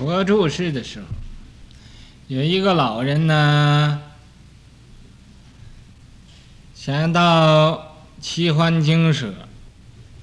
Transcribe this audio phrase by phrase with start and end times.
[0.00, 1.06] 佛住世的时候，
[2.28, 4.00] 有一个老人呢，
[6.74, 9.34] 想到奇幻精舍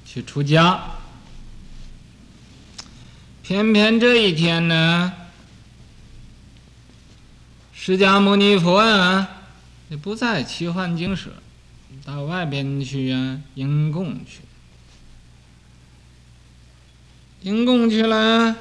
[0.03, 0.81] 去出家，
[3.43, 5.13] 偏偏这一天呢，
[7.71, 9.43] 释迦牟尼佛啊，
[9.89, 11.29] 也不在奇幻精舍，
[12.03, 14.39] 到外边去啊，迎供去，
[17.43, 18.55] 迎供去了。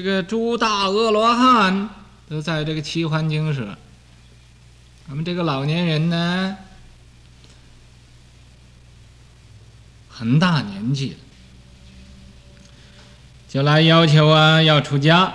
[0.00, 1.90] 这个诸大阿罗汉
[2.26, 3.76] 都在这个奇幻精舍，
[5.06, 6.56] 咱们这个老年人呢，
[10.08, 11.16] 很大年纪了，
[13.46, 15.34] 就来要求啊要出家。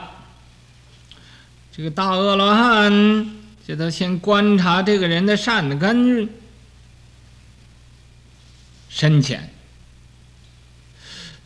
[1.72, 3.36] 这个大阿罗汉
[3.68, 6.28] 就得先观察这个人的善根
[8.90, 9.48] 深浅。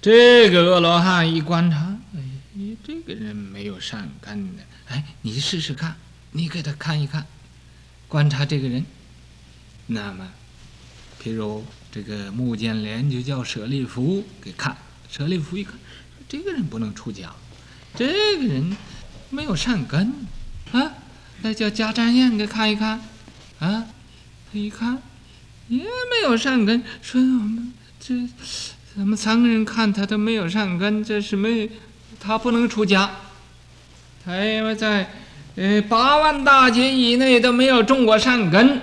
[0.02, 1.89] 这个阿罗汉一观察，
[2.90, 5.96] 这个人没有善根的，哎，你试试看，
[6.32, 7.24] 你给他看一看，
[8.08, 8.84] 观察这个人。
[9.86, 10.28] 那么，
[11.22, 14.76] 譬如这个目犍连就叫舍利弗给看，
[15.08, 15.76] 舍利弗一看，
[16.28, 17.32] 这个人不能出家，
[17.96, 18.76] 这个人
[19.30, 20.12] 没有善根，
[20.72, 20.94] 啊，
[21.44, 23.00] 那叫迦旃延给看一看，
[23.60, 23.86] 啊，
[24.52, 25.00] 他一看
[25.68, 28.28] 也没有善根，说我们这
[28.98, 31.70] 咱们三个人看他都没有善根，这是没。
[32.22, 33.10] 他不能出家，
[34.26, 35.10] 他因为在
[35.56, 38.82] 呃八万大劫以内都没有种过善根，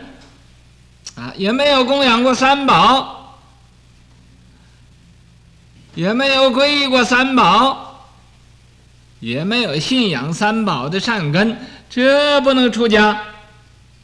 [1.15, 3.39] 啊，也没有供养过三宝，
[5.95, 8.09] 也没有皈依过三宝，
[9.21, 11.59] 也没有信仰三宝的善根，
[11.91, 13.21] 这不能出家，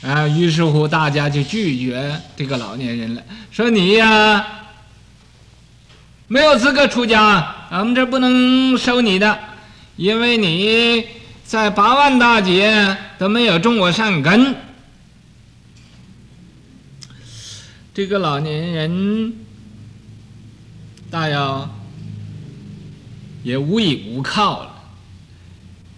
[0.03, 4.47] 啊，于是乎大家就拒绝这个老年人了，说你呀，
[6.29, 7.57] 没有资格出家。
[7.75, 9.41] 我们这不能收你的，
[9.97, 11.07] 因为你
[11.43, 14.55] 在八万大劫都没有种过善根。
[17.95, 19.33] 这个老年人
[21.11, 21.75] 大要
[23.43, 24.75] 也无依无靠了，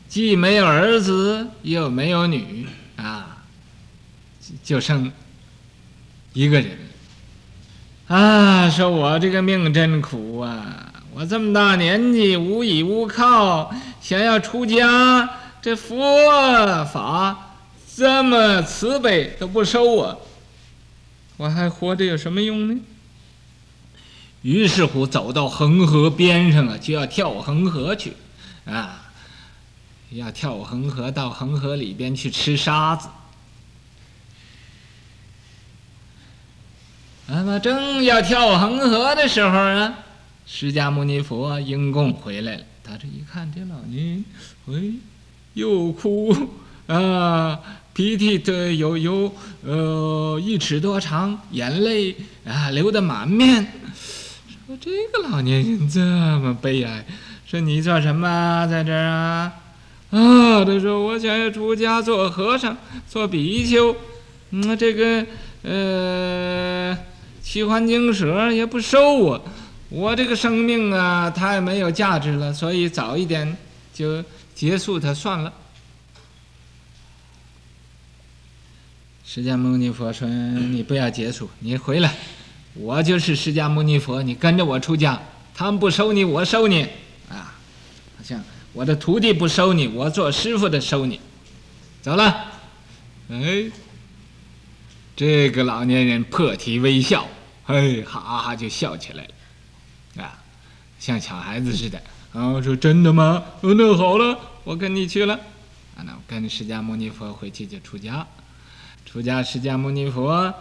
[0.08, 3.38] 既没有儿子，又没有女啊，
[4.62, 5.10] 就剩
[6.34, 6.78] 一个人
[8.06, 8.70] 啊！
[8.70, 10.92] 说我这个命真苦啊！
[11.16, 15.30] 我这么大年纪，无依无靠，想要出家，
[15.62, 17.54] 这佛法
[17.94, 20.26] 这么慈悲都不收我，
[21.36, 22.80] 我还活着有什么用呢？
[24.42, 28.16] 于是乎，走到恒河边上啊，就要跳恒河去，
[28.64, 29.04] 啊，
[30.10, 33.08] 要跳恒河到恒河里边去吃沙子。
[37.28, 39.94] 那么正要跳恒河的时候啊。
[40.46, 44.24] 释迦牟尼佛迎供回来了，他这一看，这老年，
[44.68, 44.74] 哎，
[45.54, 46.36] 又哭
[46.86, 47.58] 啊，
[47.94, 49.32] 鼻涕的有有
[49.64, 53.72] 呃一尺多长，眼泪啊流得满面。
[54.66, 57.04] 说这个老年人这么悲哀，
[57.46, 59.52] 说你做什么在这儿啊？
[60.10, 62.76] 啊，他说我想要出家做和尚，
[63.08, 63.96] 做比丘，
[64.50, 65.26] 嗯，这个
[65.62, 66.96] 呃
[67.42, 69.44] 奇幻精舍也不收我。
[69.94, 73.56] 我这个生命啊，太没有价值了，所以早一点
[73.92, 75.52] 就结束它算了。
[79.24, 82.12] 释迦牟尼佛说：“你不要结束，你回来，
[82.74, 85.16] 我就是释迦牟尼佛，你跟着我出家。
[85.54, 86.82] 他们不收你，我收你，
[87.28, 87.54] 啊，
[88.16, 91.20] 好像我的徒弟不收你，我做师傅的收你。
[92.02, 92.50] 走了。”
[93.30, 93.70] 哎，
[95.14, 97.28] 这个老年人破涕为笑，
[97.64, 99.30] 嘿，哈哈就笑起来了。
[101.04, 102.02] 像小孩子似的。
[102.32, 103.44] 然后说：“真的吗？
[103.60, 105.34] 哦，那好了，我跟你去了。
[105.94, 108.26] 啊，那我跟释迦牟尼佛回去就出家。
[109.04, 110.54] 出家，释迦牟尼佛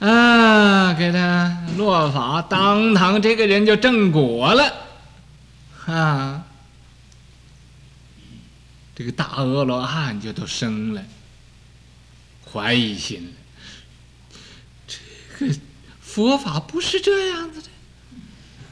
[0.00, 4.72] 啊，给他落法，当堂这个人就正果了。
[5.84, 6.46] 啊，
[8.96, 11.02] 这个大阿罗汉就都生了
[12.50, 13.32] 怀疑心了。
[14.88, 15.54] 这个
[16.00, 17.67] 佛法不是这样子的。”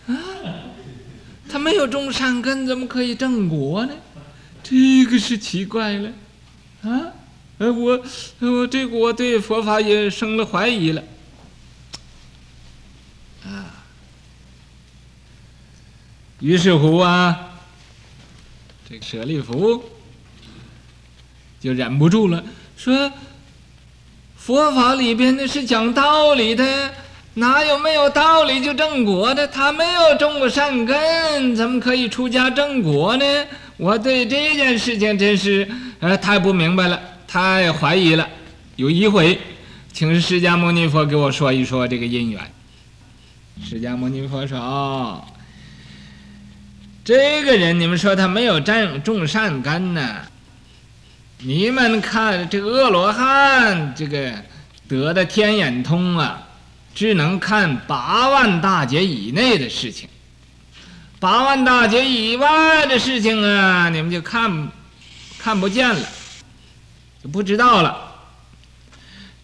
[0.07, 0.15] 啊，
[1.49, 3.93] 他没有种善根，怎么可以正果呢？
[4.63, 6.11] 这个是奇怪了，
[6.83, 7.13] 啊，
[7.59, 8.03] 呃，我，
[8.41, 11.03] 我这个我对佛法也生了怀疑了，
[13.45, 13.85] 啊，
[16.41, 17.61] 于是乎啊，
[18.91, 19.85] 这个舍利弗
[21.61, 22.45] 就忍不住了，
[22.77, 23.13] 说，
[24.37, 26.93] 佛法里边那是讲道理的。
[27.39, 29.47] 哪有没有道理就正果的？
[29.47, 33.25] 他没有种过善根，怎么可以出家正果呢？
[33.77, 35.69] 我对这件事情真是
[36.01, 36.99] 呃太不明白了，
[37.29, 38.27] 太怀疑了。
[38.77, 39.39] 有一回，
[39.93, 42.41] 请释迦牟尼佛给我说一说这个因缘。
[43.63, 45.23] 释迦牟尼佛说：“哦，
[47.05, 50.23] 这个人，你们说他没有种种善根呢？
[51.41, 54.33] 你们看这个恶罗汉，这个
[54.89, 56.45] 得的天眼通啊。”
[56.97, 60.09] 只能看八万大劫以内的事情，
[61.21, 64.69] 八万大劫以外的事情啊，你们就看
[65.39, 66.09] 看不见了，
[67.23, 68.15] 就不知道了。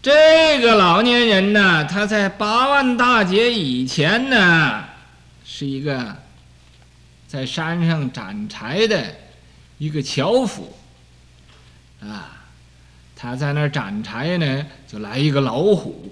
[0.01, 4.85] 这个老年人呢，他在八万大劫以前呢，
[5.45, 6.17] 是一个
[7.27, 9.15] 在山上斩柴的
[9.77, 10.75] 一个樵夫
[12.01, 12.31] 啊，
[13.15, 16.11] 他在那儿斩柴呢，就来一个老虎。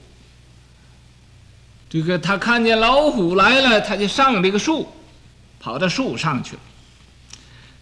[1.92, 4.88] 这个他看见老虎来了，他就上这个树，
[5.60, 6.62] 跑到树上去了。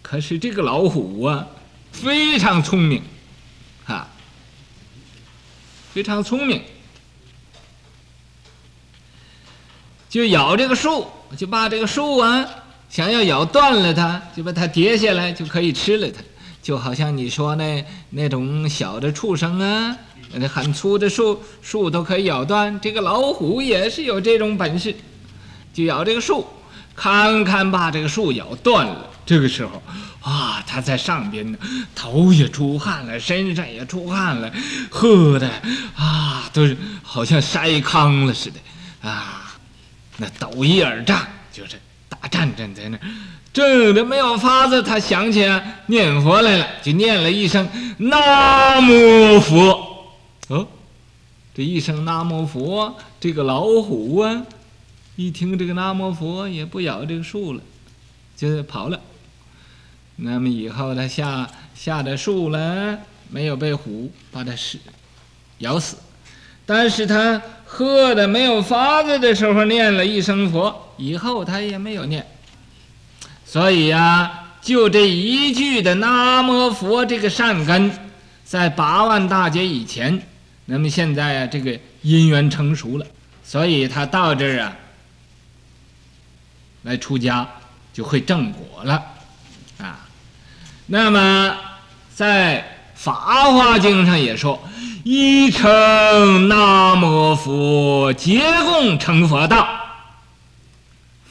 [0.02, 1.46] 可是这个老虎啊，
[1.92, 3.00] 非常聪明，
[3.86, 4.08] 啊，
[5.94, 6.60] 非常聪明，
[10.08, 12.44] 就咬这个树，就把这个树啊，
[12.88, 16.20] 想要咬断了它，就把它跌下来，就可以吃了它。
[16.62, 19.96] 就好像你说那那种小的畜生啊。
[20.32, 22.80] 那很粗的树，树都可以咬断。
[22.80, 24.94] 这个老虎也是有这种本事，
[25.74, 26.46] 就咬这个树，
[26.94, 29.10] 堪堪把这个树咬断了。
[29.26, 29.82] 这个时候，
[30.20, 31.58] 啊，他在上边呢，
[31.96, 34.52] 头也出汗了，身上也出汗了，
[34.88, 35.50] 喝的
[35.96, 39.56] 啊，都是好像筛糠了似的啊，
[40.18, 41.72] 那抖一耳战，就是
[42.20, 43.00] 打战战在那儿。
[43.52, 47.68] 正的没有法子，他想起来念佛来了，就念了一声
[47.98, 50.06] “南无佛”。
[50.48, 50.68] 哦，
[51.54, 54.46] 这一声“南无佛”，这个老虎啊，
[55.16, 57.60] 一听这个“南无佛”，也不咬这个树了，
[58.36, 59.00] 就跑了。
[60.16, 62.98] 那么以后他下下的树了，
[63.30, 64.78] 没有被虎把他死
[65.58, 65.96] 咬死，
[66.64, 72.26] 但是他喝的没有法子的时候，念了一声佛，以后他也没有念。
[73.44, 74.30] 所以呀、啊，
[74.60, 77.90] 就这一句的“南无佛”这个善根，
[78.44, 80.22] 在八万大劫以前。
[80.66, 83.06] 那么现在啊，这个因缘成熟了，
[83.42, 84.72] 所以他到这儿啊
[86.82, 87.48] 来出家，
[87.92, 89.02] 就会正果了，
[89.78, 90.06] 啊。
[90.86, 91.56] 那么
[92.14, 92.60] 在
[92.94, 94.62] 《法华经》上也说
[95.02, 99.66] ：“一称南无佛，皆共成佛道。”《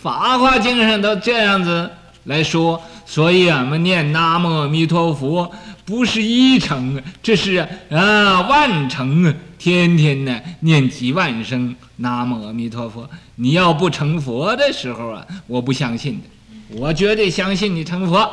[0.01, 1.91] 法华经》上都这样子
[2.23, 5.51] 来说，所以俺们念南无阿弥陀佛。
[5.85, 7.55] 不是一成，这是
[7.89, 9.33] 啊万成啊！
[9.57, 13.09] 天天呢念几万声南无阿弥陀佛。
[13.37, 16.77] 你要不成佛的时候啊，我不相信的。
[16.77, 18.29] 我绝对相信你成佛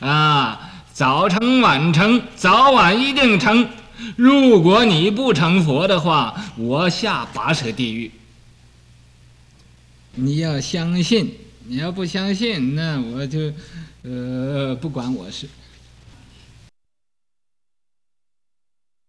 [0.00, 0.60] 啊，
[0.92, 3.68] 早成晚成，早晚一定成。
[4.16, 8.10] 如果你不成佛的话，我下拔舌地狱。
[10.16, 11.30] 你要相信，
[11.68, 13.52] 你要不相信，那我就
[14.02, 15.46] 呃不管我事。